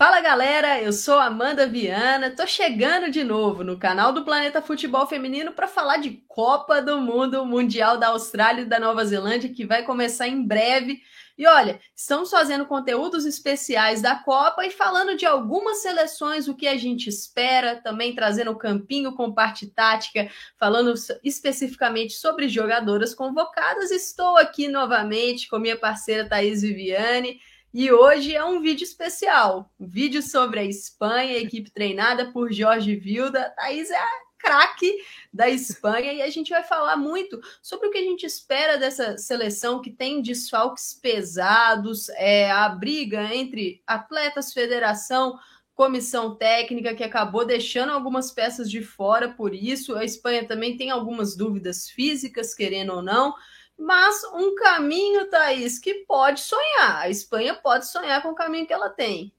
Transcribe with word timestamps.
Fala 0.00 0.22
galera, 0.22 0.80
eu 0.80 0.94
sou 0.94 1.18
Amanda 1.18 1.66
Viana, 1.66 2.30
tô 2.30 2.46
chegando 2.46 3.10
de 3.10 3.22
novo 3.22 3.62
no 3.62 3.78
canal 3.78 4.14
do 4.14 4.24
Planeta 4.24 4.62
Futebol 4.62 5.06
Feminino 5.06 5.52
para 5.52 5.68
falar 5.68 5.98
de 5.98 6.22
Copa 6.26 6.80
do 6.80 6.98
Mundo 6.98 7.44
Mundial 7.44 7.98
da 7.98 8.08
Austrália 8.08 8.62
e 8.62 8.64
da 8.64 8.80
Nova 8.80 9.04
Zelândia, 9.04 9.52
que 9.52 9.66
vai 9.66 9.82
começar 9.82 10.26
em 10.26 10.42
breve. 10.42 11.02
E 11.36 11.46
olha, 11.46 11.78
estamos 11.94 12.30
fazendo 12.30 12.64
conteúdos 12.64 13.26
especiais 13.26 14.00
da 14.00 14.14
Copa 14.14 14.64
e 14.64 14.70
falando 14.70 15.16
de 15.16 15.26
algumas 15.26 15.82
seleções, 15.82 16.48
o 16.48 16.54
que 16.54 16.66
a 16.66 16.78
gente 16.78 17.08
espera, 17.08 17.76
também 17.76 18.14
trazendo 18.14 18.52
o 18.52 18.58
campinho 18.58 19.14
com 19.14 19.32
parte 19.32 19.66
tática, 19.66 20.30
falando 20.58 20.94
especificamente 21.22 22.14
sobre 22.14 22.48
jogadoras 22.48 23.14
convocadas. 23.14 23.90
Estou 23.90 24.38
aqui 24.38 24.66
novamente 24.66 25.46
com 25.46 25.58
minha 25.58 25.76
parceira 25.76 26.26
Thaís 26.26 26.62
Viviane. 26.62 27.38
E 27.72 27.92
hoje 27.92 28.34
é 28.34 28.44
um 28.44 28.60
vídeo 28.60 28.82
especial, 28.82 29.72
um 29.78 29.86
vídeo 29.86 30.20
sobre 30.22 30.58
a 30.58 30.64
Espanha, 30.64 31.38
equipe 31.38 31.70
treinada 31.70 32.32
por 32.32 32.52
Jorge 32.52 32.96
Vilda. 32.96 33.48
Thaís 33.50 33.88
é 33.90 33.96
a 33.96 34.08
craque 34.36 34.92
da 35.32 35.48
Espanha 35.48 36.12
e 36.12 36.20
a 36.20 36.28
gente 36.30 36.50
vai 36.50 36.64
falar 36.64 36.96
muito 36.96 37.40
sobre 37.62 37.86
o 37.86 37.90
que 37.92 37.98
a 37.98 38.02
gente 38.02 38.26
espera 38.26 38.76
dessa 38.76 39.16
seleção 39.18 39.80
que 39.80 39.90
tem 39.92 40.20
desfalques 40.20 40.94
pesados, 41.00 42.08
é, 42.10 42.50
a 42.50 42.68
briga 42.68 43.32
entre 43.32 43.80
atletas, 43.86 44.52
federação, 44.52 45.38
comissão 45.72 46.34
técnica 46.34 46.92
que 46.92 47.04
acabou 47.04 47.44
deixando 47.44 47.92
algumas 47.92 48.32
peças 48.32 48.68
de 48.68 48.82
fora 48.82 49.28
por 49.28 49.54
isso. 49.54 49.94
A 49.94 50.04
Espanha 50.04 50.44
também 50.44 50.76
tem 50.76 50.90
algumas 50.90 51.36
dúvidas 51.36 51.88
físicas, 51.88 52.52
querendo 52.52 52.94
ou 52.94 53.02
não 53.02 53.32
mas 53.80 54.22
um 54.34 54.54
caminho, 54.54 55.30
Thaís, 55.30 55.78
que 55.78 56.04
pode 56.06 56.40
sonhar. 56.40 57.00
A 57.00 57.08
Espanha 57.08 57.54
pode 57.54 57.88
sonhar 57.88 58.20
com 58.20 58.28
o 58.28 58.34
caminho 58.34 58.66
que 58.66 58.74
ela 58.74 58.90
tem. 58.90 59.32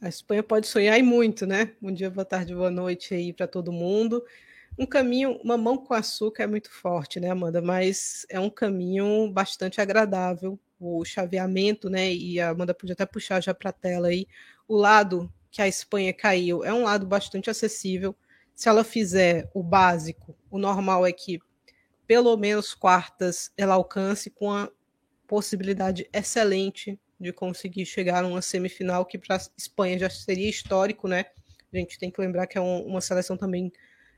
A 0.00 0.08
Espanha 0.08 0.42
pode 0.42 0.66
sonhar 0.66 0.98
e 0.98 1.02
muito, 1.02 1.46
né? 1.46 1.72
Bom 1.80 1.92
dia, 1.92 2.10
boa 2.10 2.24
tarde, 2.24 2.54
boa 2.54 2.70
noite 2.70 3.14
aí 3.14 3.30
para 3.30 3.46
todo 3.46 3.70
mundo. 3.70 4.24
Um 4.78 4.86
caminho, 4.86 5.38
uma 5.44 5.58
mão 5.58 5.76
com 5.76 5.92
açúcar 5.92 6.44
é 6.44 6.46
muito 6.46 6.70
forte, 6.70 7.20
né, 7.20 7.30
Amanda? 7.30 7.60
Mas 7.60 8.24
é 8.30 8.40
um 8.40 8.48
caminho 8.48 9.30
bastante 9.30 9.82
agradável. 9.82 10.58
O 10.80 11.04
chaveamento, 11.04 11.90
né? 11.90 12.10
E 12.10 12.40
a 12.40 12.48
Amanda 12.48 12.72
podia 12.72 12.94
até 12.94 13.04
puxar 13.04 13.42
já 13.42 13.52
para 13.52 13.68
a 13.68 13.74
tela 13.74 14.08
aí. 14.08 14.26
O 14.66 14.76
lado 14.76 15.30
que 15.50 15.60
a 15.60 15.68
Espanha 15.68 16.14
caiu 16.14 16.64
é 16.64 16.72
um 16.72 16.84
lado 16.84 17.06
bastante 17.06 17.50
acessível. 17.50 18.16
Se 18.54 18.66
ela 18.66 18.82
fizer 18.82 19.50
o 19.52 19.62
básico, 19.62 20.34
o 20.50 20.56
normal 20.56 21.06
é 21.06 21.12
que 21.12 21.38
pelo 22.12 22.36
menos 22.36 22.74
quartas 22.74 23.50
ela 23.56 23.72
alcance 23.72 24.28
com 24.28 24.50
a 24.50 24.70
possibilidade 25.26 26.06
excelente 26.12 27.00
de 27.18 27.32
conseguir 27.32 27.86
chegar 27.86 28.22
a 28.22 28.26
uma 28.26 28.42
semifinal 28.42 29.06
que 29.06 29.16
para 29.16 29.36
a 29.36 29.40
Espanha 29.56 29.98
já 29.98 30.10
seria 30.10 30.50
histórico, 30.50 31.08
né? 31.08 31.24
A 31.72 31.76
gente 31.78 31.98
tem 31.98 32.10
que 32.10 32.20
lembrar 32.20 32.46
que 32.46 32.58
é 32.58 32.60
um, 32.60 32.82
uma 32.82 33.00
seleção 33.00 33.34
também 33.34 33.72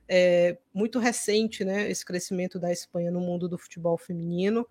é, 0.08 0.58
muito 0.74 0.98
recente, 0.98 1.64
né? 1.64 1.88
Esse 1.88 2.04
crescimento 2.04 2.58
da 2.58 2.72
Espanha 2.72 3.12
no 3.12 3.20
mundo 3.20 3.48
do 3.48 3.56
futebol 3.56 3.96
feminino 3.96 4.66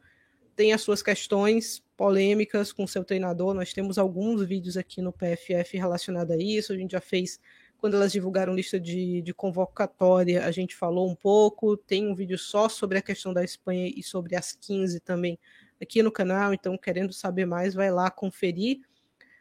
tem 0.53 0.73
as 0.73 0.81
suas 0.81 1.01
questões 1.01 1.81
polêmicas 1.95 2.73
com 2.73 2.85
seu 2.85 3.05
treinador. 3.05 3.53
Nós 3.53 3.71
temos 3.71 3.97
alguns 3.97 4.45
vídeos 4.45 4.75
aqui 4.75 5.01
no 5.01 5.13
PFF 5.13 5.77
relacionados 5.77 6.35
a 6.35 6.37
isso. 6.37 6.73
A 6.73 6.77
gente 6.77 6.91
já 6.91 6.99
fez 6.99 7.39
quando 7.83 7.95
elas 7.95 8.13
divulgaram 8.13 8.55
lista 8.55 8.79
de, 8.79 9.21
de 9.21 9.33
convocatória, 9.33 10.45
a 10.45 10.51
gente 10.51 10.73
falou 10.73 11.05
um 11.09 11.13
pouco. 11.13 11.75
Tem 11.75 12.07
um 12.07 12.15
vídeo 12.15 12.37
só 12.37 12.69
sobre 12.69 12.97
a 12.97 13.01
questão 13.01 13.33
da 13.33 13.43
Espanha 13.43 13.91
e 13.93 14.01
sobre 14.01 14.37
as 14.37 14.53
15 14.53 15.01
também 15.01 15.37
aqui 15.81 16.01
no 16.01 16.09
canal. 16.09 16.53
Então, 16.53 16.77
querendo 16.77 17.11
saber 17.11 17.45
mais, 17.45 17.73
vai 17.73 17.91
lá 17.91 18.09
conferir. 18.09 18.79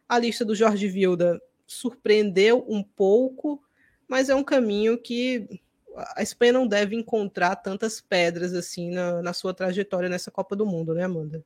A 0.08 0.18
lista 0.18 0.44
do 0.44 0.56
Jorge 0.56 0.88
Vilda 0.88 1.40
surpreendeu 1.68 2.66
um 2.68 2.82
pouco, 2.82 3.62
mas 4.08 4.28
é 4.28 4.34
um 4.34 4.42
caminho 4.42 4.98
que 4.98 5.60
a 6.16 6.20
Espanha 6.20 6.54
não 6.54 6.66
deve 6.66 6.96
encontrar 6.96 7.54
tantas 7.54 8.00
pedras 8.00 8.54
assim 8.54 8.90
na, 8.90 9.22
na 9.22 9.32
sua 9.32 9.54
trajetória 9.54 10.08
nessa 10.08 10.32
Copa 10.32 10.56
do 10.56 10.66
Mundo, 10.66 10.94
né, 10.94 11.04
Amanda? 11.04 11.44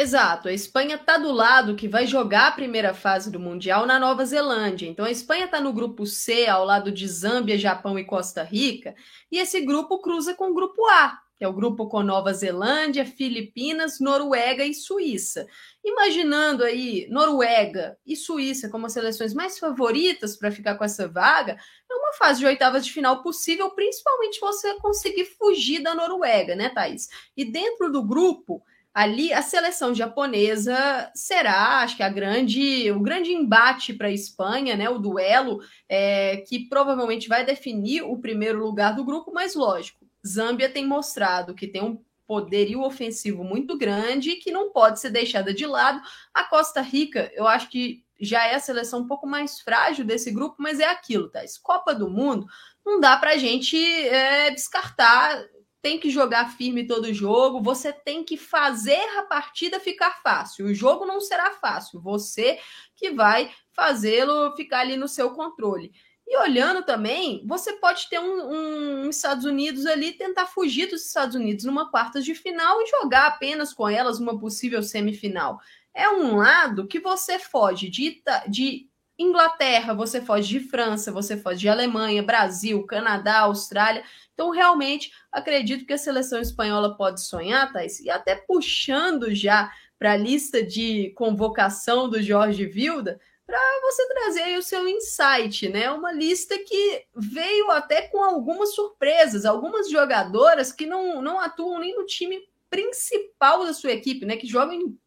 Exato, 0.00 0.46
a 0.46 0.52
Espanha 0.52 0.94
está 0.94 1.18
do 1.18 1.32
lado 1.32 1.74
que 1.74 1.88
vai 1.88 2.06
jogar 2.06 2.46
a 2.46 2.52
primeira 2.52 2.94
fase 2.94 3.32
do 3.32 3.40
Mundial 3.40 3.84
na 3.84 3.98
Nova 3.98 4.24
Zelândia. 4.24 4.86
Então 4.86 5.04
a 5.04 5.10
Espanha 5.10 5.46
está 5.46 5.60
no 5.60 5.72
grupo 5.72 6.06
C, 6.06 6.46
ao 6.46 6.64
lado 6.64 6.92
de 6.92 7.08
Zâmbia, 7.08 7.58
Japão 7.58 7.98
e 7.98 8.04
Costa 8.04 8.44
Rica, 8.44 8.94
e 9.28 9.38
esse 9.38 9.60
grupo 9.60 9.98
cruza 9.98 10.34
com 10.34 10.52
o 10.52 10.54
grupo 10.54 10.86
A, 10.86 11.18
que 11.36 11.42
é 11.42 11.48
o 11.48 11.52
grupo 11.52 11.88
com 11.88 12.00
Nova 12.04 12.32
Zelândia, 12.32 13.04
Filipinas, 13.04 13.98
Noruega 13.98 14.64
e 14.64 14.72
Suíça. 14.72 15.48
Imaginando 15.84 16.62
aí 16.62 17.08
Noruega 17.10 17.98
e 18.06 18.14
Suíça 18.14 18.68
como 18.68 18.86
as 18.86 18.92
seleções 18.92 19.34
mais 19.34 19.58
favoritas 19.58 20.36
para 20.36 20.52
ficar 20.52 20.76
com 20.76 20.84
essa 20.84 21.08
vaga, 21.08 21.58
é 21.90 21.94
uma 21.94 22.12
fase 22.12 22.38
de 22.38 22.46
oitavas 22.46 22.86
de 22.86 22.92
final 22.92 23.20
possível, 23.20 23.68
principalmente 23.70 24.38
você 24.38 24.74
conseguir 24.74 25.24
fugir 25.24 25.82
da 25.82 25.92
Noruega, 25.92 26.54
né, 26.54 26.68
Thaís? 26.68 27.08
E 27.36 27.44
dentro 27.44 27.90
do 27.90 28.04
grupo 28.04 28.62
ali 28.94 29.32
a 29.32 29.42
seleção 29.42 29.94
japonesa 29.94 31.10
será, 31.14 31.80
acho 31.82 31.96
que 31.96 32.02
a 32.02 32.08
grande, 32.08 32.90
o 32.90 33.00
grande 33.00 33.32
embate 33.32 33.92
para 33.92 34.08
a 34.08 34.12
Espanha, 34.12 34.76
né? 34.76 34.88
O 34.90 34.98
duelo 34.98 35.60
é, 35.88 36.38
que 36.38 36.68
provavelmente 36.68 37.28
vai 37.28 37.44
definir 37.44 38.02
o 38.02 38.18
primeiro 38.18 38.58
lugar 38.58 38.94
do 38.94 39.04
grupo, 39.04 39.32
mas 39.32 39.54
lógico, 39.54 40.06
Zâmbia 40.26 40.68
tem 40.68 40.86
mostrado 40.86 41.54
que 41.54 41.66
tem 41.66 41.82
um 41.82 42.02
poderio 42.26 42.82
ofensivo 42.82 43.42
muito 43.42 43.78
grande 43.78 44.30
e 44.30 44.36
que 44.36 44.50
não 44.50 44.70
pode 44.70 45.00
ser 45.00 45.10
deixada 45.10 45.54
de 45.54 45.66
lado. 45.66 46.00
A 46.34 46.44
Costa 46.44 46.82
Rica, 46.82 47.30
eu 47.34 47.46
acho 47.46 47.70
que 47.70 48.04
já 48.20 48.46
é 48.46 48.54
a 48.54 48.60
seleção 48.60 49.00
um 49.00 49.06
pouco 49.06 49.26
mais 49.26 49.60
frágil 49.60 50.04
desse 50.04 50.30
grupo, 50.30 50.56
mas 50.58 50.80
é 50.80 50.86
aquilo, 50.86 51.30
tá? 51.30 51.40
Copa 51.62 51.94
do 51.94 52.10
Mundo, 52.10 52.46
não 52.84 53.00
dá 53.00 53.16
para 53.16 53.30
a 53.30 53.36
gente 53.36 53.76
é, 53.76 54.50
descartar 54.50 55.42
tem 55.88 55.98
que 55.98 56.10
jogar 56.10 56.54
firme 56.54 56.86
todo 56.86 57.14
jogo, 57.14 57.62
você 57.62 57.90
tem 57.90 58.22
que 58.22 58.36
fazer 58.36 59.00
a 59.16 59.22
partida 59.22 59.80
ficar 59.80 60.20
fácil. 60.22 60.66
O 60.66 60.74
jogo 60.74 61.06
não 61.06 61.18
será 61.18 61.52
fácil, 61.52 61.98
você 61.98 62.58
que 62.94 63.10
vai 63.10 63.50
fazê-lo 63.72 64.54
ficar 64.54 64.80
ali 64.80 64.98
no 64.98 65.08
seu 65.08 65.30
controle. 65.30 65.90
E 66.26 66.36
olhando 66.36 66.84
também, 66.84 67.42
você 67.46 67.72
pode 67.72 68.06
ter 68.10 68.20
um, 68.20 69.06
um, 69.06 69.08
Estados 69.08 69.46
Unidos 69.46 69.86
ali, 69.86 70.12
tentar 70.12 70.44
fugir 70.44 70.90
dos 70.90 71.06
Estados 71.06 71.34
Unidos 71.34 71.64
numa 71.64 71.90
quartas 71.90 72.22
de 72.22 72.34
final 72.34 72.82
e 72.82 72.86
jogar 72.86 73.26
apenas 73.26 73.72
com 73.72 73.88
elas 73.88 74.20
uma 74.20 74.38
possível 74.38 74.82
semifinal. 74.82 75.58
É 75.94 76.06
um 76.10 76.36
lado 76.36 76.86
que 76.86 77.00
você 77.00 77.38
foge 77.38 77.88
de, 77.88 78.22
de 78.46 78.90
Inglaterra, 79.18 79.92
você 79.92 80.20
foge 80.20 80.60
de 80.60 80.68
França, 80.68 81.10
você 81.10 81.36
foge 81.36 81.60
de 81.60 81.68
Alemanha, 81.68 82.22
Brasil, 82.22 82.86
Canadá, 82.86 83.40
Austrália. 83.40 84.04
Então, 84.32 84.50
realmente, 84.50 85.12
acredito 85.32 85.84
que 85.84 85.92
a 85.92 85.98
seleção 85.98 86.40
espanhola 86.40 86.96
pode 86.96 87.20
sonhar, 87.20 87.72
Thais, 87.72 87.98
e 87.98 88.08
até 88.08 88.36
puxando 88.36 89.34
já 89.34 89.72
para 89.98 90.12
a 90.12 90.16
lista 90.16 90.62
de 90.62 91.10
convocação 91.16 92.08
do 92.08 92.22
Jorge 92.22 92.64
Vilda, 92.64 93.20
para 93.44 93.58
você 93.82 94.06
trazer 94.08 94.42
aí 94.42 94.56
o 94.58 94.62
seu 94.62 94.86
insight, 94.86 95.68
né? 95.68 95.90
Uma 95.90 96.12
lista 96.12 96.56
que 96.58 97.06
veio 97.16 97.70
até 97.70 98.02
com 98.02 98.22
algumas 98.22 98.74
surpresas, 98.74 99.44
algumas 99.44 99.90
jogadoras 99.90 100.70
que 100.70 100.86
não, 100.86 101.20
não 101.20 101.40
atuam 101.40 101.80
nem 101.80 101.96
no 101.96 102.06
time 102.06 102.46
principal 102.70 103.64
da 103.64 103.72
sua 103.72 103.90
equipe, 103.90 104.24
né? 104.26 104.36
Que 104.36 104.46
jogam 104.46 104.74
em 104.74 104.98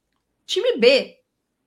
time 0.46 0.78
B, 0.78 1.21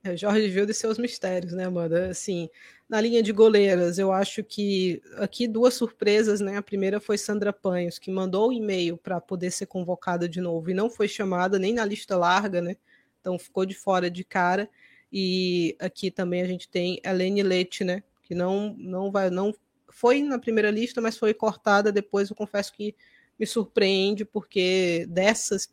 é, 0.05 0.15
Jorge 0.19 0.49
Vilda 0.49 0.71
e 0.71 0.75
seus 0.75 0.99
mistérios, 0.99 1.55
né, 1.55 1.65
Amanda? 1.65 2.11
Assim, 2.11 2.51
na 2.87 3.01
linha 3.01 3.23
de 3.23 3.33
goleiras, 3.33 3.99
eu 3.99 4.13
acho 4.13 4.45
que 4.45 5.03
aqui 5.17 5.49
duas 5.49 5.73
surpresas, 5.73 6.41
né? 6.41 6.59
A 6.59 6.63
primeira 6.63 7.01
foi 7.01 7.17
Sandra 7.17 7.55
Panhos, 7.55 7.99
que 7.99 8.11
mandou 8.11 8.49
o 8.49 8.51
um 8.51 8.53
e-mail 8.53 8.99
para 8.99 9.19
poder 9.19 9.51
ser 9.51 9.65
convocada 9.65 10.29
de 10.29 10.43
novo 10.43 10.71
e 10.71 10.75
não 10.75 10.91
foi 10.91 11.09
chamada 11.09 11.59
nem 11.59 11.73
na 11.73 11.87
lista 11.87 12.19
larga, 12.19 12.61
né? 12.61 12.77
Então 13.19 13.39
ficou 13.39 13.65
de 13.65 13.75
fora 13.75 14.11
de 14.11 14.23
cara. 14.23 14.69
E 15.11 15.75
aqui 15.81 16.11
também 16.11 16.43
a 16.43 16.47
gente 16.47 16.69
tem 16.69 17.01
Helene 17.03 17.43
Leite, 17.43 17.83
né? 17.83 18.03
Que 18.23 18.35
não, 18.35 18.75
não 18.79 19.11
vai, 19.11 19.31
não 19.31 19.55
foi 19.89 20.21
na 20.23 20.39
primeira 20.39 20.71
lista, 20.71 21.01
mas 21.01 21.17
foi 21.17 21.33
cortada 21.33 21.91
depois. 21.91 22.29
Eu 22.29 22.37
confesso 22.37 22.75
que 22.75 22.95
me 23.41 23.47
surpreende, 23.47 24.23
porque 24.23 25.07
dessas 25.09 25.67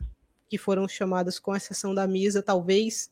que 0.48 0.56
foram 0.56 0.88
chamadas, 0.88 1.38
com 1.38 1.54
exceção 1.54 1.94
da 1.94 2.06
Misa, 2.06 2.42
talvez 2.42 3.10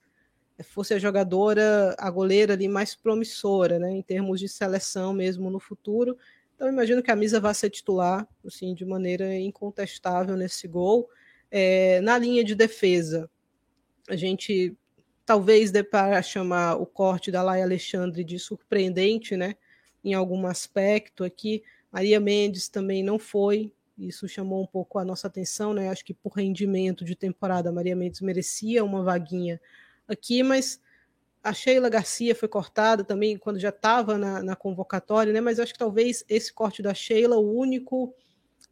fosse 0.63 0.95
a 0.95 0.99
jogadora, 0.99 1.95
a 1.99 2.11
goleira 2.11 2.55
ali 2.55 2.69
mais 2.69 2.95
promissora, 2.95 3.79
né, 3.79 3.91
em 3.91 4.03
termos 4.03 4.41
de 4.41 4.49
seleção 4.49 5.13
mesmo 5.13 5.51
no 5.51 5.61
futuro. 5.61 6.17
Então, 6.55 6.69
imagino 6.69 7.03
que 7.03 7.11
a 7.11 7.17
Misa 7.17 7.41
vá 7.41 7.55
ser 7.55 7.71
titular, 7.71 8.29
assim, 8.45 8.75
de 8.75 8.85
maneira 8.85 9.35
incontestável 9.37 10.37
nesse 10.37 10.69
gol. 10.69 11.09
É, 11.51 12.01
na 12.03 12.19
linha 12.19 12.45
de 12.45 12.55
defesa, 12.55 13.31
a 14.09 14.17
gente 14.17 14.77
talvez 15.25 15.71
dê 15.71 15.83
para 15.83 16.21
chamar 16.23 16.77
o 16.77 16.85
corte 16.85 17.31
da 17.31 17.43
Laia 17.43 17.65
Alexandre 17.65 18.25
de 18.25 18.39
surpreendente, 18.39 19.37
né, 19.37 19.55
em 20.05 20.15
algum 20.15 20.47
aspecto 20.47 21.25
aqui. 21.25 21.63
Maria 21.91 22.21
Mendes 22.21 22.69
também 22.69 23.03
não 23.03 23.19
foi, 23.19 23.73
isso 23.99 24.27
chamou 24.29 24.63
um 24.63 24.67
pouco 24.67 24.99
a 24.99 25.05
nossa 25.05 25.27
atenção, 25.27 25.75
né? 25.75 25.91
Acho 25.91 26.05
que 26.05 26.15
por 26.15 26.33
rendimento 26.33 27.05
de 27.05 27.15
temporada, 27.15 27.71
Maria 27.71 27.95
Mendes 27.95 28.21
merecia 28.21 28.83
uma 28.85 29.03
vaguinha 29.03 29.61
aqui, 30.13 30.43
mas 30.43 30.81
a 31.43 31.53
Sheila 31.53 31.89
Garcia 31.89 32.35
foi 32.35 32.49
cortada 32.49 33.03
também 33.03 33.39
quando 33.39 33.59
já 33.59 33.71
estava 33.71 34.19
na, 34.19 34.43
na, 34.43 34.57
convocatória, 34.57 35.33
né? 35.33 35.41
Mas 35.41 35.59
acho 35.59 35.73
que 35.73 35.79
talvez 35.79 36.25
esse 36.29 36.53
corte 36.53 36.83
da 36.83 36.93
Sheila, 36.93 37.37
o 37.37 37.57
único 37.57 38.15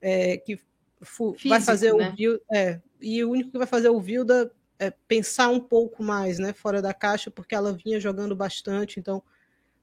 é, 0.01 0.37
que 0.37 0.59
Físico, 1.01 1.49
vai 1.49 1.61
fazer 1.61 1.95
né? 1.95 2.11
o 2.11 2.17
Vilda, 2.17 2.43
é, 2.53 2.81
e 3.01 3.25
o 3.25 3.31
único 3.31 3.53
que 3.53 3.59
vai 3.59 3.67
fazer 3.67 3.89
o 3.89 4.01
Vilda 4.01 4.53
é 4.79 4.91
pensar 4.91 5.49
um 5.49 5.61
pouco 5.61 6.03
mais, 6.03 6.39
né? 6.39 6.53
Fora 6.53 6.83
da 6.83 6.93
caixa, 6.93 7.31
porque 7.31 7.55
ela 7.55 7.73
vinha 7.73 7.99
jogando 7.99 8.37
bastante, 8.37 9.01
então 9.01 9.23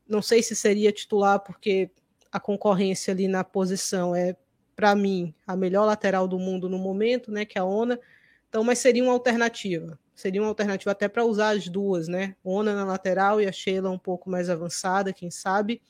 não 0.07 0.21
sei 0.21 0.43
se 0.43 0.55
seria 0.55 0.91
titular, 0.91 1.39
porque 1.39 1.89
a 2.31 2.39
concorrência 2.39 3.13
ali 3.13 3.27
na 3.27 3.43
posição 3.43 4.15
é, 4.15 4.35
para 4.75 4.93
mim, 4.93 5.33
a 5.47 5.55
melhor 5.55 5.85
lateral 5.85 6.27
do 6.27 6.37
mundo 6.37 6.69
no 6.69 6.77
momento, 6.77 7.31
né? 7.31 7.45
Que 7.45 7.57
é 7.57 7.61
a 7.61 7.65
Ona. 7.65 7.99
Então, 8.47 8.63
mas 8.63 8.77
seria 8.77 9.03
uma 9.03 9.13
alternativa 9.13 9.97
seria 10.15 10.41
uma 10.41 10.47
alternativa 10.47 10.91
até 10.91 11.07
para 11.09 11.25
usar 11.25 11.50
as 11.50 11.67
duas, 11.67 12.07
né? 12.07 12.35
Ona 12.44 12.73
na 12.73 12.85
lateral 12.85 13.41
e 13.41 13.47
a 13.47 13.51
Sheila 13.51 13.89
um 13.89 14.00
pouco 14.00 14.29
mais 14.29 14.50
avançada, 14.50 15.12
quem 15.12 15.29
sabe. 15.29 15.81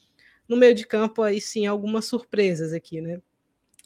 No 0.48 0.58
meio 0.58 0.74
de 0.74 0.86
campo, 0.86 1.22
aí 1.22 1.40
sim, 1.40 1.68
algumas 1.68 2.06
surpresas 2.06 2.74
aqui, 2.74 3.00
né? 3.00 3.22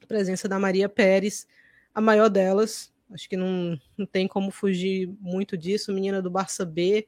A 0.01 0.05
presença 0.05 0.47
da 0.47 0.57
Maria 0.57 0.87
Pérez, 0.87 1.45
a 1.93 1.99
maior 1.99 2.29
delas, 2.29 2.93
acho 3.11 3.27
que 3.27 3.35
não, 3.35 3.77
não 3.97 4.05
tem 4.05 4.27
como 4.27 4.49
fugir 4.49 5.09
muito 5.19 5.57
disso, 5.57 5.93
menina 5.93 6.21
do 6.21 6.31
Barça 6.31 6.65
B. 6.65 7.05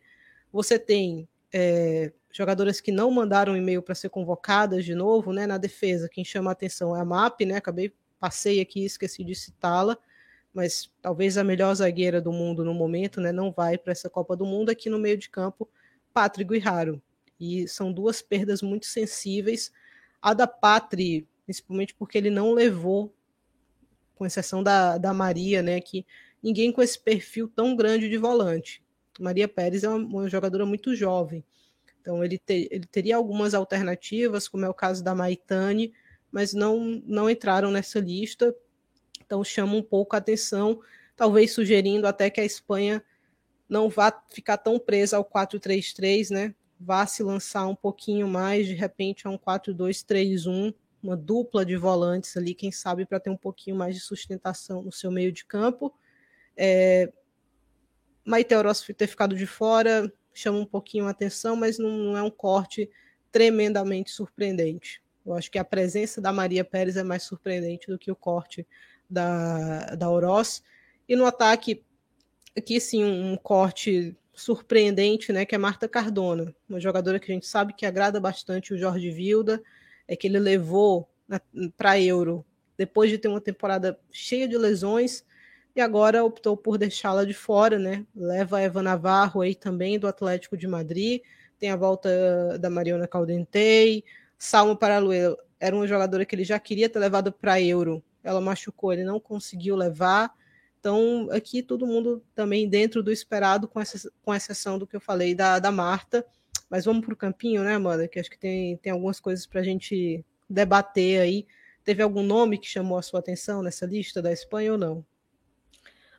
Você 0.52 0.78
tem 0.78 1.28
é, 1.54 2.12
jogadoras 2.32 2.82
que 2.82 2.92
não 2.92 3.10
mandaram 3.10 3.56
e-mail 3.56 3.82
para 3.82 3.96
ser 3.96 4.10
convocadas 4.10 4.84
de 4.84 4.94
novo, 4.94 5.32
né? 5.32 5.48
Na 5.48 5.58
defesa, 5.58 6.10
quem 6.10 6.26
chama 6.26 6.52
a 6.52 6.54
atenção 6.54 6.96
é 6.96 7.00
a 7.00 7.06
MAP, 7.06 7.46
né? 7.46 7.56
Acabei, 7.56 7.94
passei 8.20 8.60
aqui, 8.60 8.84
esqueci 8.84 9.24
de 9.24 9.36
citá-la 9.36 9.98
mas 10.54 10.92
talvez 11.02 11.38
a 11.38 11.44
melhor 11.44 11.74
zagueira 11.74 12.22
do 12.22 12.32
mundo 12.32 12.66
no 12.66 12.74
momento, 12.74 13.22
né, 13.22 13.32
não 13.32 13.52
vai 13.52 13.78
para 13.78 13.92
essa 13.92 14.10
Copa 14.10 14.36
do 14.36 14.46
Mundo 14.46 14.70
aqui 14.70 14.90
no 14.90 15.00
meio 15.00 15.18
de 15.18 15.30
campo, 15.30 15.70
Patrick 16.14 16.52
Guiraro. 16.52 17.02
E 17.40 17.68
são 17.68 17.92
duas 17.92 18.22
perdas 18.22 18.62
muito 18.62 18.86
sensíveis. 18.86 19.72
A 20.22 20.34
da 20.34 20.46
Patri, 20.46 21.28
principalmente 21.46 21.96
porque 21.96 22.18
ele 22.18 22.30
não 22.30 22.54
levou, 22.54 23.14
com 24.16 24.26
exceção 24.26 24.62
da, 24.62 24.98
da 24.98 25.14
Maria, 25.14 25.64
né, 25.64 25.80
que 25.80 26.06
ninguém 26.44 26.72
com 26.72 26.82
esse 26.82 27.00
perfil 27.00 27.48
tão 27.48 27.76
grande 27.76 28.10
de 28.10 28.18
volante. 28.18 28.84
Maria 29.20 29.48
Pérez 29.48 29.84
é 29.84 29.90
uma, 29.90 29.98
uma 29.98 30.30
jogadora 30.30 30.66
muito 30.66 30.96
jovem. 30.96 31.44
Então 32.00 32.24
ele, 32.24 32.38
te, 32.38 32.68
ele 32.72 32.86
teria 32.86 33.16
algumas 33.16 33.54
alternativas, 33.54 34.48
como 34.48 34.66
é 34.66 34.70
o 34.70 34.74
caso 34.74 35.04
da 35.04 35.16
Maitane, 35.16 35.94
mas 36.32 36.54
não, 36.54 37.02
não 37.06 37.30
entraram 37.30 37.72
nessa 37.72 38.00
lista 38.00 38.56
então 39.32 39.46
chama 39.46 39.76
um 39.76 39.82
pouco 39.82 40.14
a 40.14 40.20
atenção, 40.20 40.82
talvez 41.16 41.54
sugerindo 41.54 42.06
até 42.06 42.30
que 42.30 42.42
a 42.42 42.46
Espanha 42.46 43.02
não 43.70 43.88
vá 43.88 44.12
ficar 44.30 44.58
tão 44.58 44.78
presa 44.78 45.16
ao 45.16 45.24
4-3-3, 45.24 46.32
né? 46.32 46.54
Vá 46.78 47.08
se 47.08 47.24
lançar 47.24 47.66
um 47.66 47.76
pouquinho 47.76 48.28
mais, 48.28 48.68
de 48.68 48.74
repente, 48.74 49.26
a 49.26 49.30
um 49.30 49.38
4-2-3-1, 49.38 50.74
uma 51.02 51.16
dupla 51.16 51.66
de 51.66 51.78
volantes 51.78 52.36
ali, 52.36 52.54
quem 52.54 52.74
sabe, 52.74 53.06
para 53.06 53.22
ter 53.22 53.30
um 53.30 53.38
pouquinho 53.38 53.78
mais 53.78 53.96
de 53.96 54.02
sustentação 54.02 54.82
no 54.82 54.92
seu 54.92 55.10
meio 55.10 55.32
de 55.32 55.46
campo. 55.46 55.94
É... 56.58 57.10
Maite 58.26 58.54
Oroz 58.54 58.82
ter 58.82 59.08
ficado 59.08 59.34
de 59.34 59.48
fora 59.48 60.12
chama 60.34 60.60
um 60.60 60.66
pouquinho 60.66 61.08
a 61.08 61.12
atenção, 61.12 61.56
mas 61.56 61.80
não, 61.80 61.90
não 61.90 62.18
é 62.18 62.22
um 62.22 62.30
corte 62.30 62.90
tremendamente 63.32 64.12
surpreendente. 64.12 65.02
Eu 65.26 65.34
acho 65.34 65.50
que 65.50 65.60
a 65.60 65.64
presença 65.64 66.20
da 66.20 66.34
Maria 66.34 66.66
Pérez 66.66 66.98
é 66.98 67.04
mais 67.04 67.24
surpreendente 67.24 67.88
do 67.88 67.98
que 67.98 68.12
o 68.12 68.16
corte 68.16 68.68
da, 69.12 69.96
da 69.96 70.10
Oroz. 70.10 70.64
E 71.08 71.16
no 71.16 71.26
ataque, 71.26 71.84
aqui 72.58 72.80
sim, 72.80 73.04
um 73.04 73.36
corte 73.36 74.16
surpreendente, 74.34 75.32
né, 75.32 75.46
que 75.46 75.54
é 75.54 75.58
Marta 75.58 75.88
Cardona, 75.88 76.56
uma 76.68 76.80
jogadora 76.80 77.20
que 77.20 77.32
a 77.32 77.34
gente 77.36 77.46
sabe 77.46 77.74
que 77.74 77.86
agrada 77.86 78.20
bastante 78.20 78.74
o 78.74 78.78
Jorge 78.78 79.12
Vilda, 79.12 79.62
é 80.08 80.16
que 80.16 80.26
ele 80.26 80.40
levou 80.40 81.10
para 81.78 82.00
Euro 82.00 82.46
depois 82.78 83.10
de 83.12 83.18
ter 83.18 83.28
uma 83.28 83.42
temporada 83.42 84.00
cheia 84.12 84.48
de 84.48 84.58
lesões 84.58 85.24
e 85.76 85.82
agora 85.82 86.24
optou 86.24 86.58
por 86.58 86.78
deixá-la 86.78 87.24
de 87.24 87.34
fora, 87.34 87.78
né? 87.78 88.06
Leva 88.16 88.58
a 88.58 88.62
Eva 88.62 88.82
Navarro 88.82 89.42
aí 89.42 89.54
também 89.54 90.00
do 90.00 90.08
Atlético 90.08 90.58
de 90.58 90.68
Madrid, 90.68 91.22
tem 91.60 91.70
a 91.70 91.76
volta 91.76 92.58
da 92.60 92.70
Mariona 92.70 93.08
Caldentei, 93.08 94.04
Salma 94.38 94.76
Paraluelo 94.76 95.38
era 95.60 95.76
uma 95.76 95.86
jogadora 95.86 96.26
que 96.26 96.34
ele 96.34 96.44
já 96.44 96.60
queria 96.60 96.90
ter 96.90 96.98
levado 96.98 97.32
para 97.32 97.62
Euro 97.62 98.04
ela 98.24 98.42
machucou, 98.42 98.94
ele 98.94 99.04
não 99.04 99.20
conseguiu 99.20 99.76
levar. 99.76 100.34
Então, 100.80 101.28
aqui 101.32 101.62
todo 101.62 101.86
mundo 101.86 102.24
também 102.34 102.68
dentro 102.68 103.04
do 103.04 103.12
esperado, 103.12 103.68
com, 103.68 103.80
essa, 103.80 104.12
com 104.24 104.34
exceção 104.34 104.80
do 104.80 104.88
que 104.88 104.96
eu 104.96 105.02
falei 105.02 105.36
da, 105.36 105.60
da 105.60 105.72
Marta. 105.72 106.26
Mas 106.70 106.86
vamos 106.86 107.06
para 107.06 107.14
o 107.14 107.18
campinho, 107.18 107.64
né, 107.64 107.76
Amanda? 107.76 108.08
Que 108.08 108.20
acho 108.20 108.30
que 108.30 108.40
tem, 108.40 108.78
tem 108.78 108.92
algumas 108.92 109.20
coisas 109.20 109.46
para 109.46 109.60
a 109.60 109.64
gente 109.64 110.26
debater 110.50 111.22
aí. 111.22 111.46
Teve 111.84 112.02
algum 112.02 112.24
nome 112.24 112.58
que 112.58 112.68
chamou 112.68 112.98
a 112.98 113.02
sua 113.02 113.20
atenção 113.20 113.62
nessa 113.62 113.86
lista 113.86 114.22
da 114.22 114.32
Espanha 114.32 114.72
ou 114.72 114.78
não? 114.78 115.06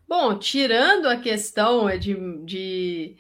Bom, 0.07 0.39
tirando 0.39 1.07
a 1.07 1.17
questão 1.17 1.87
de, 1.99 2.15
de 2.45 3.17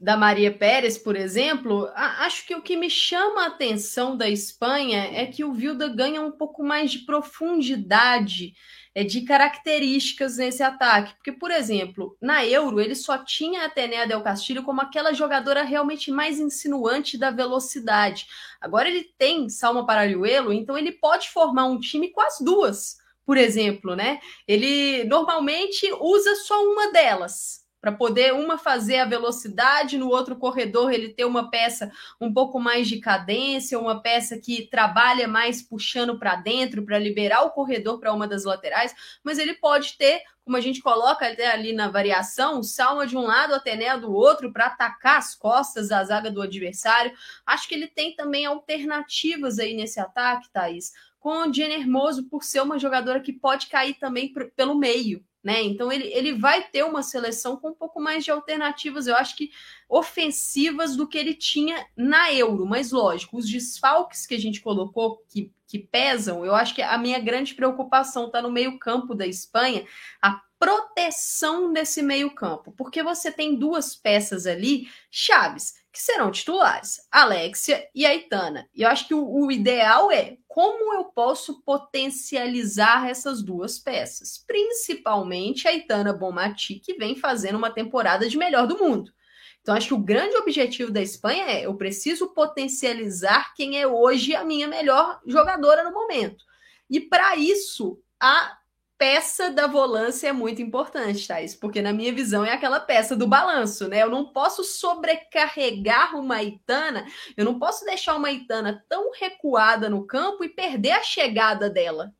da 0.00 0.16
Maria 0.16 0.50
Pérez, 0.50 0.96
por 0.96 1.14
exemplo, 1.14 1.86
acho 1.94 2.46
que 2.46 2.54
o 2.54 2.62
que 2.62 2.74
me 2.74 2.88
chama 2.88 3.42
a 3.42 3.46
atenção 3.48 4.16
da 4.16 4.30
Espanha 4.30 5.10
é 5.12 5.26
que 5.26 5.44
o 5.44 5.52
Vilda 5.52 5.88
ganha 5.88 6.22
um 6.22 6.32
pouco 6.32 6.64
mais 6.64 6.90
de 6.90 7.00
profundidade 7.00 8.54
é, 8.94 9.04
de 9.04 9.20
características 9.20 10.38
nesse 10.38 10.62
ataque. 10.62 11.14
Porque, 11.16 11.32
por 11.32 11.50
exemplo, 11.50 12.16
na 12.18 12.46
Euro, 12.46 12.80
ele 12.80 12.94
só 12.94 13.18
tinha 13.18 13.60
a 13.60 13.66
Atenea 13.66 14.06
Del 14.06 14.22
Castillo 14.22 14.62
como 14.62 14.80
aquela 14.80 15.12
jogadora 15.12 15.62
realmente 15.62 16.10
mais 16.10 16.40
insinuante 16.40 17.18
da 17.18 17.30
velocidade. 17.30 18.26
Agora 18.58 18.88
ele 18.88 19.04
tem 19.18 19.50
Salma 19.50 19.84
Paralhuelo, 19.84 20.50
então 20.50 20.78
ele 20.78 20.92
pode 20.92 21.28
formar 21.28 21.66
um 21.66 21.78
time 21.78 22.08
com 22.08 22.22
as 22.22 22.40
duas, 22.40 22.96
por 23.26 23.36
exemplo, 23.36 23.94
né? 23.94 24.18
Ele 24.48 25.04
normalmente 25.04 25.92
usa 26.00 26.34
só 26.36 26.64
uma 26.64 26.90
delas 26.90 27.59
para 27.80 27.92
poder 27.92 28.34
uma 28.34 28.58
fazer 28.58 28.98
a 28.98 29.04
velocidade, 29.04 29.96
no 29.96 30.08
outro 30.08 30.36
corredor 30.36 30.92
ele 30.92 31.08
ter 31.08 31.24
uma 31.24 31.50
peça 31.50 31.90
um 32.20 32.32
pouco 32.32 32.60
mais 32.60 32.88
de 32.88 33.00
cadência, 33.00 33.78
uma 33.78 34.00
peça 34.00 34.38
que 34.38 34.66
trabalha 34.66 35.26
mais 35.26 35.62
puxando 35.62 36.18
para 36.18 36.36
dentro 36.36 36.84
para 36.84 36.98
liberar 36.98 37.42
o 37.42 37.50
corredor 37.50 37.98
para 37.98 38.12
uma 38.12 38.28
das 38.28 38.44
laterais, 38.44 38.94
mas 39.24 39.38
ele 39.38 39.54
pode 39.54 39.96
ter, 39.96 40.22
como 40.44 40.56
a 40.56 40.60
gente 40.60 40.80
coloca 40.82 41.26
até 41.26 41.50
ali 41.50 41.72
na 41.72 41.88
variação, 41.88 42.62
Salma 42.62 43.06
de 43.06 43.16
um 43.16 43.22
lado, 43.22 43.54
Atené 43.54 43.96
do 43.96 44.12
outro 44.12 44.52
para 44.52 44.66
atacar 44.66 45.18
as 45.18 45.34
costas 45.34 45.88
da 45.88 46.02
zaga 46.04 46.30
do 46.30 46.42
adversário. 46.42 47.12
Acho 47.46 47.68
que 47.68 47.74
ele 47.74 47.86
tem 47.86 48.14
também 48.14 48.44
alternativas 48.44 49.58
aí 49.58 49.74
nesse 49.74 49.98
ataque, 50.00 50.50
Thaís, 50.50 50.92
com 51.20 51.52
Jenny 51.52 51.74
Hermoso 51.74 52.24
por 52.24 52.42
ser 52.42 52.62
uma 52.62 52.78
jogadora 52.78 53.20
que 53.20 53.32
pode 53.32 53.68
cair 53.68 53.94
também 53.94 54.32
pelo 54.56 54.74
meio 54.74 55.24
né? 55.42 55.62
Então 55.62 55.90
ele, 55.90 56.06
ele 56.08 56.34
vai 56.34 56.62
ter 56.62 56.84
uma 56.84 57.02
seleção 57.02 57.56
com 57.56 57.70
um 57.70 57.74
pouco 57.74 58.00
mais 58.00 58.24
de 58.24 58.30
alternativas, 58.30 59.06
eu 59.06 59.16
acho 59.16 59.36
que 59.36 59.50
ofensivas 59.88 60.96
do 60.96 61.08
que 61.08 61.16
ele 61.16 61.34
tinha 61.34 61.86
na 61.96 62.32
Euro, 62.32 62.66
mas 62.66 62.92
lógico, 62.92 63.38
os 63.38 63.48
desfalques 63.48 64.26
que 64.26 64.34
a 64.34 64.38
gente 64.38 64.60
colocou 64.60 65.24
que, 65.28 65.50
que 65.66 65.78
pesam, 65.78 66.44
eu 66.44 66.54
acho 66.54 66.74
que 66.74 66.82
a 66.82 66.98
minha 66.98 67.18
grande 67.18 67.54
preocupação 67.54 68.26
está 68.26 68.42
no 68.42 68.50
meio-campo 68.50 69.14
da 69.14 69.26
Espanha, 69.26 69.86
a 70.20 70.40
proteção 70.58 71.72
desse 71.72 72.02
meio-campo, 72.02 72.72
porque 72.72 73.02
você 73.02 73.32
tem 73.32 73.56
duas 73.56 73.96
peças 73.96 74.46
ali, 74.46 74.88
chaves, 75.10 75.79
que 75.92 76.00
serão 76.00 76.30
titulares, 76.30 77.06
Alexia 77.10 77.88
e 77.94 78.06
Aitana. 78.06 78.68
E 78.74 78.82
eu 78.82 78.88
acho 78.88 79.08
que 79.08 79.14
o, 79.14 79.28
o, 79.28 79.50
ideal 79.50 80.10
é 80.10 80.36
como 80.46 80.94
eu 80.94 81.04
posso 81.04 81.62
potencializar 81.62 83.08
essas 83.08 83.42
duas 83.42 83.78
peças, 83.78 84.44
principalmente 84.46 85.66
a 85.66 85.72
Aitana 85.72 86.12
Bonmati, 86.12 86.76
que 86.76 86.94
vem 86.94 87.16
fazendo 87.16 87.56
uma 87.56 87.70
temporada 87.70 88.28
de 88.28 88.38
melhor 88.38 88.66
do 88.66 88.78
mundo. 88.78 89.12
Então, 89.60 89.74
acho 89.74 89.88
que 89.88 89.94
o 89.94 89.98
grande 89.98 90.36
objetivo 90.36 90.90
da 90.90 91.02
Espanha 91.02 91.44
é 91.44 91.66
eu 91.66 91.74
preciso 91.74 92.32
potencializar 92.32 93.52
quem 93.54 93.78
é 93.78 93.86
hoje 93.86 94.34
a 94.34 94.44
minha 94.44 94.66
melhor 94.66 95.20
jogadora 95.26 95.84
no 95.84 95.92
momento. 95.92 96.44
E 96.88 97.00
para 97.00 97.36
isso, 97.36 98.00
a 98.20 98.56
peça 99.00 99.50
da 99.50 99.66
volância 99.66 100.28
é 100.28 100.32
muito 100.32 100.60
importante, 100.60 101.26
Thais, 101.26 101.54
porque 101.54 101.80
na 101.80 101.90
minha 101.90 102.12
visão 102.12 102.44
é 102.44 102.52
aquela 102.52 102.78
peça 102.78 103.16
do 103.16 103.26
balanço, 103.26 103.88
né? 103.88 104.02
Eu 104.02 104.10
não 104.10 104.26
posso 104.26 104.62
sobrecarregar 104.62 106.14
uma 106.14 106.42
Itana, 106.42 107.06
eu 107.34 107.46
não 107.46 107.58
posso 107.58 107.82
deixar 107.86 108.14
uma 108.14 108.30
Itana 108.30 108.84
tão 108.90 109.10
recuada 109.18 109.88
no 109.88 110.06
campo 110.06 110.44
e 110.44 110.50
perder 110.50 110.90
a 110.90 111.02
chegada 111.02 111.70
dela. 111.70 112.12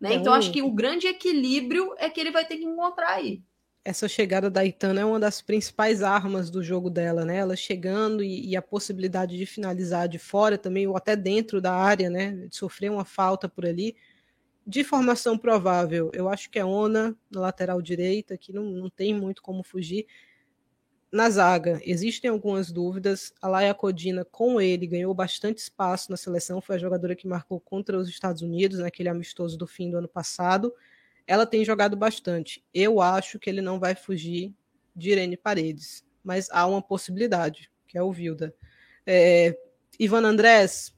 Né? 0.00 0.14
Então, 0.14 0.32
acho 0.32 0.50
que 0.50 0.62
o 0.62 0.70
grande 0.70 1.06
equilíbrio 1.06 1.94
é 1.98 2.08
que 2.08 2.20
ele 2.20 2.30
vai 2.30 2.46
ter 2.46 2.56
que 2.56 2.64
encontrar 2.64 3.16
aí. 3.16 3.42
Essa 3.84 4.08
chegada 4.08 4.48
da 4.48 4.64
Itana 4.64 5.02
é 5.02 5.04
uma 5.04 5.20
das 5.20 5.42
principais 5.42 6.02
armas 6.02 6.48
do 6.48 6.62
jogo 6.62 6.88
dela, 6.88 7.26
né? 7.26 7.36
Ela 7.36 7.54
chegando 7.54 8.24
e, 8.24 8.48
e 8.48 8.56
a 8.56 8.62
possibilidade 8.62 9.36
de 9.36 9.44
finalizar 9.44 10.08
de 10.08 10.18
fora 10.18 10.56
também, 10.56 10.86
ou 10.86 10.96
até 10.96 11.14
dentro 11.14 11.60
da 11.60 11.74
área, 11.74 12.08
né? 12.08 12.32
De 12.48 12.56
sofrer 12.56 12.90
uma 12.90 13.04
falta 13.04 13.46
por 13.46 13.66
ali 13.66 13.94
de 14.66 14.82
formação 14.82 15.36
provável, 15.36 16.10
eu 16.14 16.28
acho 16.28 16.48
que 16.50 16.58
é 16.58 16.64
Ona 16.64 17.16
na 17.30 17.40
lateral 17.40 17.82
direita, 17.82 18.36
que 18.38 18.52
não, 18.52 18.64
não 18.64 18.88
tem 18.88 19.12
muito 19.12 19.42
como 19.42 19.62
fugir. 19.62 20.06
Na 21.12 21.30
zaga, 21.30 21.80
existem 21.84 22.30
algumas 22.30 22.72
dúvidas. 22.72 23.32
A 23.40 23.46
Laia 23.46 23.74
Codina, 23.74 24.24
com 24.24 24.60
ele, 24.60 24.86
ganhou 24.86 25.14
bastante 25.14 25.58
espaço 25.58 26.10
na 26.10 26.16
seleção. 26.16 26.60
Foi 26.60 26.76
a 26.76 26.78
jogadora 26.78 27.14
que 27.14 27.28
marcou 27.28 27.60
contra 27.60 27.96
os 27.96 28.08
Estados 28.08 28.42
Unidos, 28.42 28.80
naquele 28.80 29.08
amistoso 29.08 29.56
do 29.56 29.66
fim 29.66 29.90
do 29.90 29.98
ano 29.98 30.08
passado. 30.08 30.74
Ela 31.26 31.46
tem 31.46 31.64
jogado 31.64 31.96
bastante. 31.96 32.64
Eu 32.72 33.00
acho 33.00 33.38
que 33.38 33.48
ele 33.48 33.60
não 33.60 33.78
vai 33.78 33.94
fugir 33.94 34.52
de 34.96 35.10
Irene 35.10 35.36
Paredes, 35.36 36.04
mas 36.22 36.48
há 36.50 36.66
uma 36.66 36.82
possibilidade, 36.82 37.70
que 37.86 37.96
é 37.96 38.02
o 38.02 38.12
Vilda. 38.12 38.54
É, 39.06 39.56
Ivan 40.00 40.24
Andrés, 40.24 40.94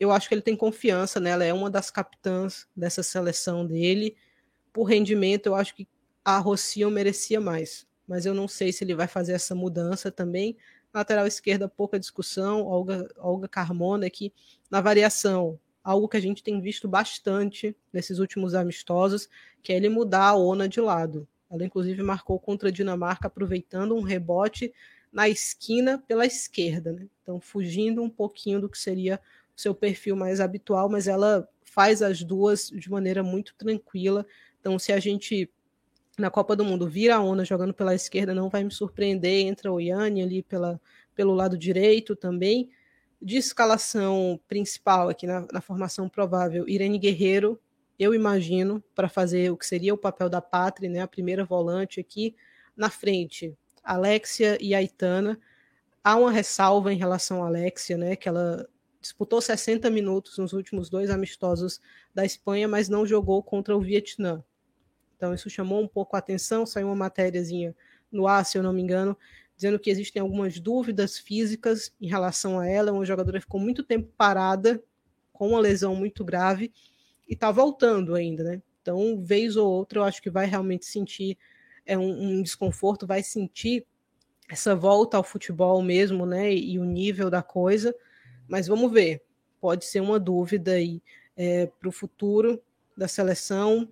eu 0.00 0.10
acho 0.10 0.28
que 0.28 0.34
ele 0.34 0.42
tem 0.42 0.56
confiança 0.56 1.20
nela, 1.20 1.44
é 1.44 1.52
uma 1.52 1.70
das 1.70 1.90
capitãs 1.90 2.66
dessa 2.74 3.02
seleção 3.02 3.64
dele. 3.64 4.16
Por 4.72 4.84
rendimento, 4.84 5.46
eu 5.46 5.54
acho 5.54 5.74
que 5.76 5.86
a 6.24 6.38
Rocio 6.38 6.90
merecia 6.90 7.40
mais 7.40 7.86
mas 8.10 8.26
eu 8.26 8.34
não 8.34 8.48
sei 8.48 8.72
se 8.72 8.82
ele 8.82 8.92
vai 8.92 9.06
fazer 9.06 9.34
essa 9.34 9.54
mudança 9.54 10.10
também. 10.10 10.56
Lateral 10.92 11.28
esquerda, 11.28 11.68
pouca 11.68 11.96
discussão. 11.96 12.66
Olga, 12.66 13.08
Olga 13.16 13.46
Carmona 13.46 14.04
aqui 14.04 14.32
na 14.68 14.80
variação. 14.80 15.60
Algo 15.84 16.08
que 16.08 16.16
a 16.16 16.20
gente 16.20 16.42
tem 16.42 16.60
visto 16.60 16.88
bastante 16.88 17.74
nesses 17.92 18.18
últimos 18.18 18.52
amistosos, 18.52 19.28
que 19.62 19.72
é 19.72 19.76
ele 19.76 19.88
mudar 19.88 20.24
a 20.24 20.34
ONA 20.34 20.68
de 20.68 20.80
lado. 20.80 21.28
Ela, 21.48 21.64
inclusive, 21.64 22.02
marcou 22.02 22.36
contra 22.40 22.68
a 22.68 22.72
Dinamarca, 22.72 23.28
aproveitando 23.28 23.94
um 23.94 24.02
rebote 24.02 24.74
na 25.12 25.28
esquina 25.28 26.02
pela 26.08 26.26
esquerda. 26.26 26.92
Né? 26.92 27.06
Então, 27.22 27.40
fugindo 27.40 28.02
um 28.02 28.10
pouquinho 28.10 28.60
do 28.60 28.68
que 28.68 28.78
seria 28.78 29.20
seu 29.60 29.74
perfil 29.74 30.16
mais 30.16 30.40
habitual, 30.40 30.88
mas 30.88 31.06
ela 31.06 31.48
faz 31.62 32.02
as 32.02 32.22
duas 32.22 32.68
de 32.68 32.90
maneira 32.90 33.22
muito 33.22 33.54
tranquila. 33.56 34.26
Então, 34.58 34.78
se 34.78 34.92
a 34.92 34.98
gente 34.98 35.50
na 36.18 36.30
Copa 36.30 36.54
do 36.54 36.64
Mundo 36.64 36.86
vira 36.88 37.16
a 37.16 37.22
Ona 37.22 37.44
jogando 37.44 37.72
pela 37.72 37.94
esquerda, 37.94 38.34
não 38.34 38.48
vai 38.48 38.62
me 38.62 38.70
surpreender. 38.70 39.46
Entra 39.46 39.72
o 39.72 39.80
Yanni 39.80 40.22
ali 40.22 40.42
pela, 40.42 40.80
pelo 41.14 41.34
lado 41.34 41.56
direito 41.56 42.14
também. 42.14 42.70
De 43.20 43.36
escalação 43.36 44.40
principal 44.48 45.08
aqui 45.08 45.26
na, 45.26 45.46
na 45.52 45.60
formação 45.60 46.08
provável, 46.08 46.68
Irene 46.68 46.98
Guerreiro, 46.98 47.60
eu 47.98 48.14
imagino, 48.14 48.82
para 48.94 49.10
fazer 49.10 49.50
o 49.52 49.56
que 49.56 49.66
seria 49.66 49.92
o 49.92 49.98
papel 49.98 50.30
da 50.30 50.40
Pátria, 50.40 50.88
né, 50.88 51.00
a 51.00 51.08
primeira 51.08 51.44
volante 51.44 52.00
aqui. 52.00 52.34
Na 52.74 52.88
frente, 52.88 53.54
Alexia 53.84 54.56
e 54.58 54.74
Aitana. 54.74 55.38
Há 56.02 56.16
uma 56.16 56.30
ressalva 56.30 56.94
em 56.94 56.96
relação 56.96 57.42
à 57.44 57.48
Alexia, 57.48 57.98
né, 57.98 58.16
que 58.16 58.26
ela 58.26 58.66
disputou 59.00 59.40
60 59.40 59.88
minutos 59.90 60.38
nos 60.38 60.52
últimos 60.52 60.90
dois 60.90 61.10
amistosos 61.10 61.80
da 62.14 62.24
Espanha, 62.24 62.68
mas 62.68 62.88
não 62.88 63.06
jogou 63.06 63.42
contra 63.42 63.76
o 63.76 63.80
Vietnã. 63.80 64.44
Então, 65.16 65.34
isso 65.34 65.50
chamou 65.50 65.82
um 65.82 65.88
pouco 65.88 66.16
a 66.16 66.18
atenção. 66.18 66.64
Saiu 66.64 66.88
uma 66.88 66.96
matériazinha 66.96 67.74
no 68.10 68.26
ar, 68.26 68.44
se 68.44 68.56
eu 68.56 68.62
não 68.62 68.72
me 68.72 68.82
engano, 68.82 69.16
dizendo 69.54 69.78
que 69.78 69.90
existem 69.90 70.20
algumas 70.20 70.58
dúvidas 70.58 71.18
físicas 71.18 71.92
em 72.00 72.08
relação 72.08 72.58
a 72.58 72.66
ela. 72.66 72.92
Uma 72.92 73.04
jogadora 73.04 73.40
ficou 73.40 73.60
muito 73.60 73.82
tempo 73.82 74.10
parada, 74.16 74.82
com 75.32 75.48
uma 75.48 75.60
lesão 75.60 75.94
muito 75.94 76.24
grave, 76.24 76.72
e 77.28 77.34
está 77.34 77.50
voltando 77.50 78.14
ainda, 78.14 78.44
né? 78.44 78.62
Então, 78.82 79.20
vez 79.22 79.56
ou 79.56 79.70
outra, 79.70 80.00
eu 80.00 80.04
acho 80.04 80.22
que 80.22 80.30
vai 80.30 80.46
realmente 80.46 80.86
sentir 80.86 81.36
é, 81.84 81.96
um, 81.96 82.38
um 82.38 82.42
desconforto, 82.42 83.06
vai 83.06 83.22
sentir 83.22 83.86
essa 84.48 84.74
volta 84.74 85.16
ao 85.16 85.22
futebol 85.22 85.82
mesmo, 85.82 86.26
né? 86.26 86.52
E, 86.52 86.72
e 86.72 86.78
o 86.78 86.84
nível 86.84 87.30
da 87.30 87.42
coisa. 87.42 87.94
Mas 88.50 88.66
vamos 88.66 88.90
ver. 88.90 89.22
Pode 89.60 89.84
ser 89.84 90.00
uma 90.00 90.18
dúvida 90.18 90.72
aí 90.72 91.00
é, 91.36 91.66
para 91.66 91.88
o 91.88 91.92
futuro 91.92 92.60
da 92.96 93.06
seleção. 93.06 93.88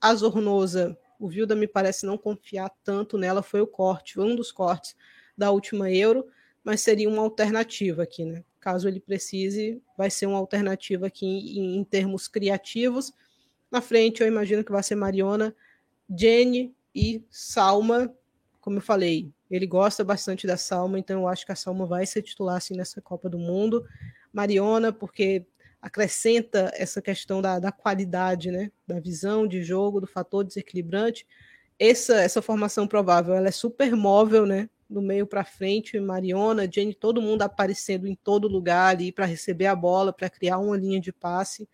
A 0.00 0.14
Zornosa, 0.14 0.96
o 1.20 1.28
Vilda 1.28 1.54
me 1.54 1.68
parece 1.68 2.06
não 2.06 2.16
confiar 2.16 2.70
tanto 2.82 3.18
nela, 3.18 3.42
foi 3.42 3.60
o 3.60 3.66
corte, 3.66 4.18
um 4.18 4.34
dos 4.34 4.50
cortes 4.50 4.96
da 5.36 5.50
última 5.50 5.90
Euro, 5.90 6.26
mas 6.62 6.80
seria 6.80 7.08
uma 7.08 7.20
alternativa 7.20 8.04
aqui, 8.04 8.24
né? 8.24 8.42
Caso 8.58 8.88
ele 8.88 9.00
precise, 9.00 9.82
vai 9.98 10.10
ser 10.10 10.26
uma 10.26 10.38
alternativa 10.38 11.06
aqui 11.06 11.26
em, 11.26 11.76
em 11.76 11.84
termos 11.84 12.26
criativos. 12.26 13.12
Na 13.70 13.82
frente, 13.82 14.22
eu 14.22 14.26
imagino 14.26 14.64
que 14.64 14.72
vai 14.72 14.82
ser 14.82 14.94
Mariona, 14.94 15.54
Jenny 16.08 16.74
e 16.94 17.22
Salma. 17.28 18.10
Como 18.62 18.78
eu 18.78 18.82
falei, 18.82 19.30
ele 19.54 19.66
gosta 19.66 20.02
bastante 20.02 20.46
da 20.46 20.56
Salma, 20.56 20.98
então 20.98 21.20
eu 21.20 21.28
acho 21.28 21.46
que 21.46 21.52
a 21.52 21.56
Salma 21.56 21.86
vai 21.86 22.06
ser 22.06 22.22
titular 22.22 22.56
assim, 22.56 22.76
nessa 22.76 23.00
Copa 23.00 23.28
do 23.28 23.38
Mundo. 23.38 23.84
Mariona, 24.32 24.92
porque 24.92 25.46
acrescenta 25.80 26.72
essa 26.74 27.02
questão 27.02 27.42
da, 27.42 27.58
da 27.58 27.70
qualidade, 27.70 28.50
né? 28.50 28.72
da 28.86 28.98
visão 28.98 29.46
de 29.46 29.62
jogo, 29.62 30.00
do 30.00 30.06
fator 30.06 30.42
desequilibrante. 30.42 31.26
Essa, 31.78 32.20
essa 32.22 32.40
formação 32.40 32.86
provável 32.86 33.34
ela 33.34 33.48
é 33.48 33.52
super 33.52 33.94
móvel, 33.94 34.46
né? 34.46 34.68
do 34.88 35.02
meio 35.02 35.26
para 35.26 35.44
frente, 35.44 35.98
Mariona, 35.98 36.70
Jenny, 36.70 36.94
todo 36.94 37.20
mundo 37.20 37.42
aparecendo 37.42 38.06
em 38.06 38.14
todo 38.14 38.48
lugar 38.48 38.94
ali 38.94 39.10
para 39.10 39.24
receber 39.24 39.66
a 39.66 39.74
bola, 39.74 40.12
para 40.12 40.30
criar 40.30 40.58
uma 40.58 40.76
linha 40.76 41.00
de 41.00 41.12
passe. 41.12 41.68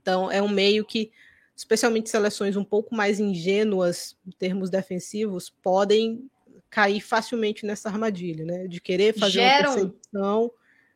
Então, 0.00 0.30
é 0.30 0.42
um 0.42 0.48
meio 0.48 0.84
que, 0.84 1.10
especialmente 1.56 2.10
seleções 2.10 2.56
um 2.56 2.64
pouco 2.64 2.94
mais 2.94 3.18
ingênuas 3.18 4.16
em 4.26 4.30
termos 4.30 4.68
defensivos, 4.68 5.50
podem 5.62 6.28
cair 6.74 7.00
facilmente 7.00 7.64
nessa 7.64 7.88
armadilha, 7.88 8.44
né? 8.44 8.66
De 8.66 8.80
querer 8.80 9.16
fazer 9.16 9.34
Geram... 9.34 9.70
uma 9.70 9.74
percepção 9.76 10.50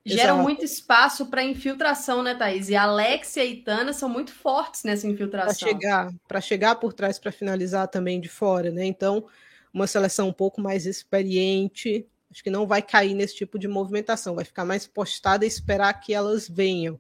Geram 0.05 0.35
Exato. 0.35 0.43
muito 0.43 0.65
espaço 0.65 1.27
para 1.27 1.43
infiltração, 1.45 2.23
né, 2.23 2.35
Thaís? 2.35 2.71
E 2.71 2.75
Alexia 2.75 3.45
e 3.45 3.57
Tana 3.57 3.93
são 3.93 4.09
muito 4.09 4.33
fortes 4.33 4.83
nessa 4.83 5.07
infiltração. 5.07 5.55
Para 5.55 5.69
chegar, 5.69 6.15
para 6.27 6.41
chegar 6.41 6.75
por 6.77 6.95
trás 6.95 7.19
para 7.19 7.31
finalizar 7.31 7.87
também 7.89 8.19
de 8.19 8.29
fora, 8.29 8.71
né? 8.71 8.87
Então, 8.87 9.27
uma 9.73 9.87
seleção 9.87 10.29
um 10.29 10.33
pouco 10.33 10.63
mais 10.63 10.87
experiente, 10.87 12.07
acho 12.31 12.43
que 12.43 12.49
não 12.49 12.67
vai 12.67 12.81
cair 12.81 13.13
nesse 13.13 13.37
tipo 13.37 13.59
de 13.59 13.69
movimentação, 13.69 14.35
vai 14.35 14.47
ficar 14.47 14.65
mais 14.65 14.87
postada 14.87 15.45
e 15.45 15.49
esperar 15.49 15.93
que 15.95 16.15
elas 16.15 16.49
venham. 16.49 16.99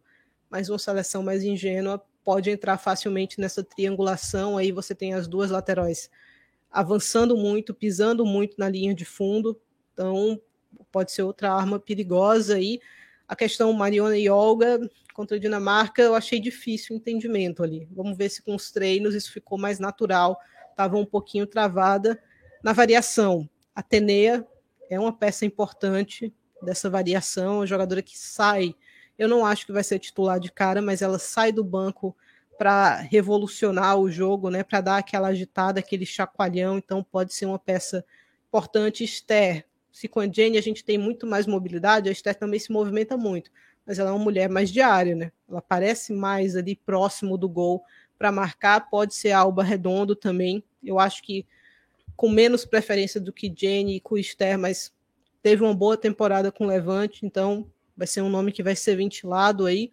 Mas 0.50 0.68
uma 0.68 0.78
seleção 0.78 1.22
mais 1.22 1.42
ingênua 1.42 2.04
pode 2.22 2.50
entrar 2.50 2.76
facilmente 2.76 3.40
nessa 3.40 3.64
triangulação, 3.64 4.58
aí 4.58 4.70
você 4.70 4.94
tem 4.94 5.14
as 5.14 5.26
duas 5.26 5.50
laterais 5.50 6.10
avançando 6.70 7.36
muito, 7.36 7.74
pisando 7.74 8.24
muito 8.24 8.56
na 8.58 8.68
linha 8.68 8.94
de 8.94 9.04
fundo. 9.04 9.60
Então, 9.92 10.40
pode 10.92 11.12
ser 11.12 11.22
outra 11.22 11.52
arma 11.52 11.78
perigosa 11.78 12.56
aí. 12.56 12.80
A 13.26 13.36
questão 13.36 13.72
Mariona 13.72 14.16
e 14.16 14.28
Olga 14.28 14.78
contra 15.12 15.36
a 15.36 15.40
Dinamarca, 15.40 16.00
eu 16.00 16.14
achei 16.14 16.38
difícil 16.38 16.94
o 16.94 16.98
entendimento 16.98 17.62
ali. 17.62 17.88
Vamos 17.90 18.16
ver 18.16 18.28
se 18.28 18.40
com 18.42 18.54
os 18.54 18.70
treinos 18.70 19.14
isso 19.14 19.32
ficou 19.32 19.58
mais 19.58 19.78
natural. 19.78 20.38
Estava 20.70 20.96
um 20.96 21.04
pouquinho 21.04 21.46
travada 21.46 22.22
na 22.62 22.72
variação. 22.72 23.48
A 23.74 23.82
Tenea 23.82 24.46
é 24.88 24.98
uma 24.98 25.12
peça 25.12 25.44
importante 25.44 26.32
dessa 26.62 26.88
variação, 26.88 27.62
a 27.62 27.66
jogadora 27.66 28.02
que 28.02 28.16
sai. 28.16 28.74
Eu 29.18 29.28
não 29.28 29.44
acho 29.44 29.66
que 29.66 29.72
vai 29.72 29.82
ser 29.82 29.98
titular 29.98 30.38
de 30.38 30.52
cara, 30.52 30.80
mas 30.80 31.02
ela 31.02 31.18
sai 31.18 31.50
do 31.52 31.64
banco 31.64 32.16
para 32.58 32.96
revolucionar 32.96 33.96
o 33.96 34.10
jogo, 34.10 34.50
né? 34.50 34.62
Para 34.62 34.80
dar 34.80 34.98
aquela 34.98 35.28
agitada, 35.28 35.80
aquele 35.80 36.04
chacoalhão. 36.04 36.78
Então 36.78 37.02
pode 37.02 37.32
ser 37.32 37.46
uma 37.46 37.58
peça 37.58 38.04
importante. 38.48 39.04
Esther 39.04 39.64
se 39.98 40.06
com 40.06 40.20
a 40.20 40.28
Jenny 40.28 40.56
a 40.56 40.62
gente 40.62 40.84
tem 40.84 40.96
muito 40.96 41.26
mais 41.26 41.44
mobilidade, 41.44 42.08
a 42.08 42.12
Esther 42.12 42.36
também 42.36 42.60
se 42.60 42.70
movimenta 42.70 43.16
muito, 43.16 43.50
mas 43.84 43.98
ela 43.98 44.10
é 44.10 44.12
uma 44.12 44.22
mulher 44.22 44.48
mais 44.48 44.70
diária, 44.70 45.16
né? 45.16 45.32
Ela 45.48 45.60
parece 45.60 46.12
mais 46.12 46.54
ali 46.54 46.76
próximo 46.76 47.36
do 47.36 47.48
gol 47.48 47.82
para 48.16 48.30
marcar, 48.30 48.88
pode 48.88 49.12
ser 49.14 49.32
Alba 49.32 49.64
Redondo 49.64 50.14
também. 50.14 50.62
Eu 50.84 51.00
acho 51.00 51.20
que 51.20 51.44
com 52.14 52.28
menos 52.28 52.64
preferência 52.64 53.20
do 53.20 53.32
que 53.32 53.52
Jenny 53.52 53.96
e 53.96 54.00
com 54.00 54.16
Esther, 54.16 54.56
mas 54.56 54.92
teve 55.42 55.64
uma 55.64 55.74
boa 55.74 55.96
temporada 55.96 56.52
com 56.52 56.64
Levante, 56.64 57.26
então 57.26 57.68
vai 57.96 58.06
ser 58.06 58.20
um 58.20 58.28
nome 58.28 58.52
que 58.52 58.62
vai 58.62 58.76
ser 58.76 58.94
ventilado 58.94 59.66
aí. 59.66 59.92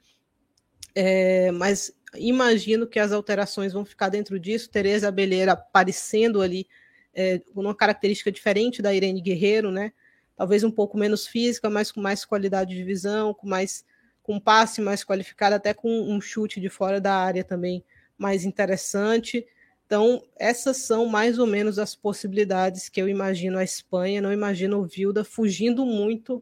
É, 0.93 1.51
mas 1.51 1.91
imagino 2.17 2.87
que 2.87 2.99
as 2.99 3.11
alterações 3.11 3.73
vão 3.73 3.85
ficar 3.85 4.09
dentro 4.09 4.39
disso. 4.39 4.69
Tereza 4.69 5.07
Abelheira 5.07 5.53
aparecendo 5.53 6.41
ali 6.41 6.67
é, 7.13 7.41
uma 7.55 7.73
característica 7.73 8.31
diferente 8.31 8.81
da 8.81 8.93
Irene 8.93 9.21
Guerreiro, 9.21 9.71
né? 9.71 9.91
Talvez 10.35 10.63
um 10.63 10.71
pouco 10.71 10.97
menos 10.97 11.25
física, 11.25 11.69
mas 11.69 11.91
com 11.91 12.01
mais 12.01 12.25
qualidade 12.25 12.75
de 12.75 12.83
visão, 12.83 13.33
com 13.33 13.47
mais 13.47 13.85
com 14.21 14.39
passe 14.39 14.81
mais 14.81 15.03
qualificado, 15.03 15.53
até 15.53 15.71
com 15.71 15.87
um 15.87 16.19
chute 16.19 16.59
de 16.59 16.67
fora 16.67 16.99
da 16.99 17.13
área 17.13 17.43
também 17.43 17.85
mais 18.17 18.43
interessante. 18.43 19.45
Então, 19.85 20.23
essas 20.35 20.77
são 20.77 21.05
mais 21.05 21.37
ou 21.37 21.45
menos 21.45 21.77
as 21.77 21.95
possibilidades 21.95 22.89
que 22.89 22.99
eu 22.99 23.07
imagino 23.07 23.59
a 23.59 23.63
Espanha. 23.63 24.21
Não 24.21 24.33
imagino 24.33 24.79
o 24.79 24.85
Vilda 24.85 25.23
fugindo 25.23 25.85
muito 25.85 26.41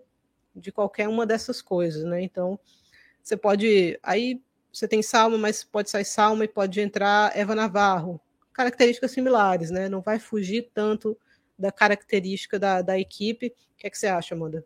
de 0.56 0.72
qualquer 0.72 1.10
uma 1.10 1.25
dessas 1.25 1.62
coisas, 1.62 2.06
né? 2.06 2.22
Então, 2.22 2.58
você 3.22 3.36
pode. 3.36 4.00
Aí 4.01 4.42
você 4.74 4.88
tem 4.88 5.03
Salma, 5.03 5.38
mas 5.38 5.63
pode 5.63 5.89
sair 5.89 6.06
Salma 6.06 6.46
e 6.46 6.48
pode 6.48 6.82
entrar 6.82 7.32
Eva 7.38 7.53
Navarro, 7.53 8.20
características 8.51 9.12
similares, 9.12 9.70
né? 9.70 9.88
Não 9.88 10.01
vai 10.01 10.18
fugir 10.18 10.72
tanto 10.74 11.15
da 11.58 11.72
característica 11.72 12.58
da, 12.58 12.82
da 12.82 12.98
equipe. 12.98 13.48
O 13.48 13.77
que, 13.77 13.88
é 13.88 13.89
que 13.89 13.98
você 13.98 14.08
acha, 14.08 14.34
Amanda? 14.34 14.65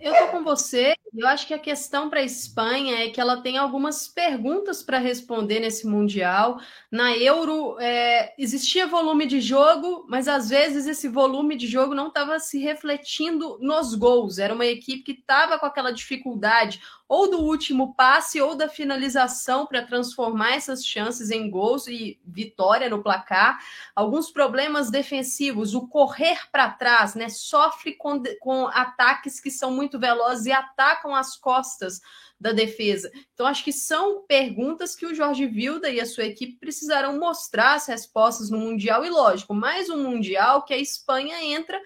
Eu 0.00 0.14
tô 0.14 0.28
com 0.28 0.44
você. 0.44 0.94
Eu 1.12 1.26
acho 1.26 1.46
que 1.46 1.52
a 1.52 1.58
questão 1.58 2.08
para 2.08 2.20
a 2.20 2.24
Espanha 2.24 3.04
é 3.04 3.10
que 3.10 3.20
ela 3.20 3.42
tem 3.42 3.58
algumas 3.58 4.06
perguntas 4.06 4.80
para 4.80 4.98
responder 4.98 5.58
nesse 5.58 5.88
Mundial. 5.88 6.60
Na 6.88 7.16
Euro 7.16 7.76
é, 7.80 8.32
existia 8.38 8.86
volume 8.86 9.26
de 9.26 9.40
jogo, 9.40 10.06
mas 10.08 10.28
às 10.28 10.48
vezes 10.48 10.86
esse 10.86 11.08
volume 11.08 11.56
de 11.56 11.66
jogo 11.66 11.96
não 11.96 12.08
estava 12.08 12.38
se 12.38 12.60
refletindo 12.60 13.58
nos 13.60 13.94
gols. 13.96 14.38
Era 14.38 14.54
uma 14.54 14.66
equipe 14.66 15.02
que 15.02 15.20
estava 15.20 15.58
com 15.58 15.66
aquela 15.66 15.90
dificuldade 15.90 16.80
ou 17.12 17.30
do 17.30 17.40
último 17.40 17.94
passe 17.94 18.40
ou 18.40 18.54
da 18.54 18.70
finalização 18.70 19.66
para 19.66 19.84
transformar 19.84 20.54
essas 20.54 20.82
chances 20.82 21.30
em 21.30 21.50
gols 21.50 21.86
e 21.86 22.18
vitória 22.24 22.88
no 22.88 23.02
placar. 23.02 23.58
Alguns 23.94 24.30
problemas 24.30 24.90
defensivos, 24.90 25.74
o 25.74 25.86
correr 25.86 26.38
para 26.50 26.70
trás, 26.70 27.14
né? 27.14 27.28
Sofre 27.28 27.92
com, 27.96 28.22
com 28.40 28.66
ataques 28.68 29.40
que 29.40 29.50
são 29.50 29.70
muito 29.70 29.98
velozes 29.98 30.46
e 30.46 30.52
atacam 30.52 31.14
as 31.14 31.36
costas 31.36 32.00
da 32.40 32.50
defesa. 32.50 33.12
Então, 33.34 33.46
acho 33.46 33.62
que 33.62 33.74
são 33.74 34.24
perguntas 34.26 34.96
que 34.96 35.04
o 35.04 35.14
Jorge 35.14 35.46
Vilda 35.46 35.90
e 35.90 36.00
a 36.00 36.06
sua 36.06 36.24
equipe 36.24 36.58
precisarão 36.58 37.18
mostrar 37.18 37.74
as 37.74 37.86
respostas 37.86 38.48
no 38.48 38.56
Mundial, 38.56 39.04
e 39.04 39.10
lógico, 39.10 39.52
mais 39.52 39.90
um 39.90 40.02
Mundial 40.02 40.64
que 40.64 40.72
a 40.72 40.78
Espanha 40.78 41.44
entra 41.44 41.78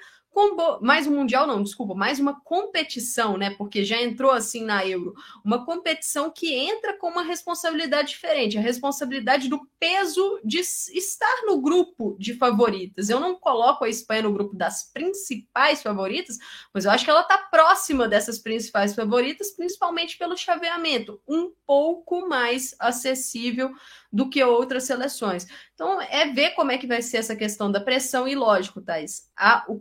mais 0.83 1.07
um 1.07 1.15
mundial 1.15 1.47
não, 1.47 1.63
desculpa, 1.63 1.95
mais 1.95 2.21
uma 2.21 2.41
competição, 2.41 3.37
né? 3.37 3.51
Porque 3.51 3.85
já 3.85 4.01
entrou 4.01 4.31
assim 4.31 4.63
na 4.63 4.87
Euro, 4.87 5.15
uma 5.45 5.65
competição 5.65 6.31
que 6.31 6.53
entra 6.55 6.97
com 6.99 7.09
uma 7.09 7.23
responsabilidade 7.23 8.09
diferente, 8.09 8.59
a 8.59 8.61
responsabilidade 8.61 9.49
do 9.49 9.61
peso 9.79 10.41
de 10.45 10.59
estar 10.59 11.43
no 11.47 11.61
grupo 11.61 12.17
de 12.19 12.35
favoritas. 12.35 13.09
Eu 13.09 13.19
não 13.19 13.35
coloco 13.35 13.85
a 13.85 13.89
Espanha 13.89 14.23
no 14.23 14.33
grupo 14.33 14.55
das 14.55 14.91
principais 14.93 15.83
favoritas, 15.83 16.37
mas 16.73 16.85
eu 16.85 16.91
acho 16.91 17.05
que 17.05 17.11
ela 17.11 17.23
está 17.23 17.39
próxima 17.39 18.07
dessas 18.07 18.39
principais 18.39 18.95
favoritas, 18.95 19.53
principalmente 19.53 20.19
pelo 20.19 20.37
chaveamento, 20.37 21.21
um 21.27 21.51
pouco 21.67 22.29
mais 22.29 22.75
acessível 22.79 23.73
do 24.13 24.31
que 24.31 24.43
outras 24.43 24.85
seleções. 24.85 25.47
Então, 25.75 26.01
é 26.01 26.27
ver 26.33 26.51
como 26.51 26.73
é 26.73 26.79
que 26.79 26.87
vai 26.87 27.03
ser 27.03 27.19
essa 27.19 27.37
questão 27.37 27.71
da 27.71 27.81
pressão 27.81 28.27
e, 28.27 28.35
lógico, 28.35 28.81
Thais, 28.81 29.31
o 29.69 29.77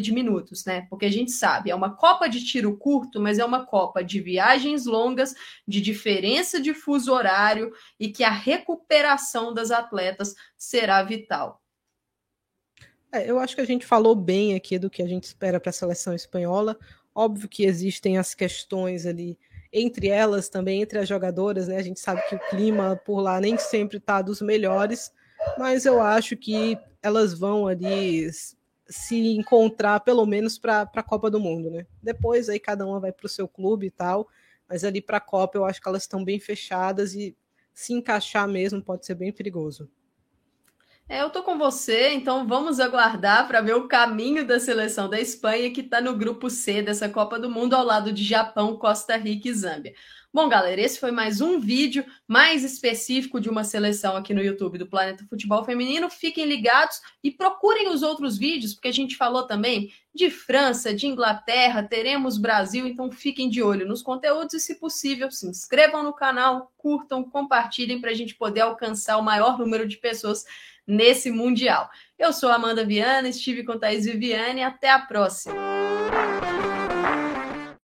de 0.00 0.12
minutos, 0.12 0.64
né? 0.64 0.86
Porque 0.88 1.06
a 1.06 1.10
gente 1.10 1.30
sabe, 1.30 1.70
é 1.70 1.74
uma 1.74 1.94
Copa 1.94 2.28
de 2.28 2.44
tiro 2.44 2.76
curto, 2.76 3.20
mas 3.20 3.38
é 3.38 3.44
uma 3.44 3.66
Copa 3.66 4.02
de 4.02 4.20
viagens 4.20 4.86
longas, 4.86 5.34
de 5.66 5.80
diferença 5.80 6.60
de 6.60 6.74
fuso 6.74 7.12
horário 7.12 7.72
e 7.98 8.08
que 8.08 8.24
a 8.24 8.30
recuperação 8.30 9.52
das 9.52 9.70
atletas 9.70 10.34
será 10.56 11.02
vital. 11.02 11.60
É, 13.12 13.28
eu 13.28 13.38
acho 13.38 13.54
que 13.54 13.60
a 13.60 13.66
gente 13.66 13.84
falou 13.84 14.14
bem 14.14 14.54
aqui 14.54 14.78
do 14.78 14.88
que 14.88 15.02
a 15.02 15.06
gente 15.06 15.24
espera 15.24 15.58
para 15.58 15.70
a 15.70 15.72
seleção 15.72 16.14
espanhola. 16.14 16.78
Óbvio 17.14 17.48
que 17.48 17.64
existem 17.64 18.18
as 18.18 18.34
questões 18.34 19.04
ali 19.04 19.36
entre 19.72 20.08
elas 20.08 20.48
também, 20.48 20.82
entre 20.82 20.98
as 20.98 21.08
jogadoras, 21.08 21.68
né? 21.68 21.76
A 21.76 21.82
gente 21.82 22.00
sabe 22.00 22.22
que 22.28 22.34
o 22.34 22.48
clima 22.48 23.00
por 23.04 23.20
lá 23.20 23.40
nem 23.40 23.56
sempre 23.56 23.98
está 23.98 24.20
dos 24.20 24.40
melhores, 24.40 25.12
mas 25.58 25.86
eu 25.86 26.02
acho 26.02 26.36
que 26.36 26.76
elas 27.02 27.32
vão 27.32 27.66
ali 27.66 28.28
se 28.90 29.16
encontrar 29.36 30.00
pelo 30.00 30.26
menos 30.26 30.58
para 30.58 30.82
a 30.82 31.02
Copa 31.02 31.30
do 31.30 31.38
Mundo, 31.38 31.70
né? 31.70 31.86
Depois 32.02 32.48
aí 32.48 32.58
cada 32.58 32.84
uma 32.84 32.98
vai 32.98 33.12
para 33.12 33.26
o 33.26 33.28
seu 33.28 33.46
clube 33.46 33.86
e 33.86 33.90
tal, 33.90 34.28
mas 34.68 34.84
ali 34.84 35.00
para 35.00 35.18
a 35.18 35.20
Copa 35.20 35.56
eu 35.56 35.64
acho 35.64 35.80
que 35.80 35.88
elas 35.88 36.02
estão 36.02 36.24
bem 36.24 36.40
fechadas 36.40 37.14
e 37.14 37.36
se 37.72 37.92
encaixar 37.94 38.48
mesmo 38.48 38.82
pode 38.82 39.06
ser 39.06 39.14
bem 39.14 39.32
perigoso. 39.32 39.88
É, 41.10 41.22
eu 41.22 41.28
tô 41.28 41.42
com 41.42 41.58
você, 41.58 42.12
então 42.12 42.46
vamos 42.46 42.78
aguardar 42.78 43.48
para 43.48 43.60
ver 43.60 43.74
o 43.74 43.88
caminho 43.88 44.46
da 44.46 44.60
seleção 44.60 45.10
da 45.10 45.20
Espanha, 45.20 45.68
que 45.72 45.80
está 45.80 46.00
no 46.00 46.14
grupo 46.16 46.48
C 46.48 46.82
dessa 46.82 47.08
Copa 47.08 47.36
do 47.36 47.50
Mundo, 47.50 47.74
ao 47.74 47.84
lado 47.84 48.12
de 48.12 48.22
Japão, 48.22 48.76
Costa 48.76 49.16
Rica 49.16 49.48
e 49.48 49.52
Zâmbia. 49.52 49.92
Bom, 50.32 50.48
galera, 50.48 50.80
esse 50.80 51.00
foi 51.00 51.10
mais 51.10 51.40
um 51.40 51.58
vídeo 51.58 52.04
mais 52.28 52.62
específico 52.62 53.40
de 53.40 53.48
uma 53.48 53.64
seleção 53.64 54.16
aqui 54.16 54.32
no 54.32 54.40
YouTube 54.40 54.78
do 54.78 54.86
Planeta 54.86 55.26
Futebol 55.28 55.64
Feminino. 55.64 56.08
Fiquem 56.08 56.46
ligados 56.46 57.00
e 57.24 57.32
procurem 57.32 57.88
os 57.88 58.04
outros 58.04 58.38
vídeos, 58.38 58.72
porque 58.72 58.86
a 58.86 58.92
gente 58.92 59.16
falou 59.16 59.42
também 59.42 59.92
de 60.14 60.30
França, 60.30 60.94
de 60.94 61.08
Inglaterra, 61.08 61.82
teremos 61.82 62.38
Brasil, 62.38 62.86
então 62.86 63.10
fiquem 63.10 63.50
de 63.50 63.60
olho 63.60 63.84
nos 63.84 64.00
conteúdos 64.00 64.54
e, 64.54 64.60
se 64.60 64.76
possível, 64.76 65.28
se 65.32 65.48
inscrevam 65.48 66.04
no 66.04 66.12
canal, 66.12 66.72
curtam, 66.78 67.24
compartilhem 67.24 68.00
para 68.00 68.12
a 68.12 68.14
gente 68.14 68.36
poder 68.36 68.60
alcançar 68.60 69.16
o 69.16 69.22
maior 69.24 69.58
número 69.58 69.88
de 69.88 69.96
pessoas 69.96 70.44
nesse 70.90 71.30
Mundial. 71.30 71.88
Eu 72.18 72.32
sou 72.32 72.50
Amanda 72.50 72.84
Viana, 72.84 73.28
estive 73.28 73.64
com 73.64 73.78
Thaís 73.78 74.04
Viviane, 74.04 74.62
até 74.62 74.90
a 74.90 74.98
próxima. 74.98 75.79